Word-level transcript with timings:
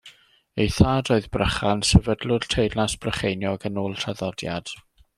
Ei 0.63 0.69
thad 0.77 1.11
oedd 1.15 1.27
Brychan, 1.37 1.85
sefydlwr 1.91 2.49
teyrnas 2.57 2.99
Brycheiniog 3.05 3.71
yn 3.71 3.81
ôl 3.87 3.99
traddodiad. 4.03 4.79